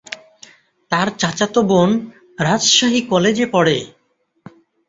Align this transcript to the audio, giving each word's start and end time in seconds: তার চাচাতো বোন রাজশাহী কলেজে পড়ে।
তার 0.91 1.07
চাচাতো 1.17 1.61
বোন 1.63 1.89
রাজশাহী 2.39 3.01
কলেজে 3.09 3.45
পড়ে। 3.45 3.77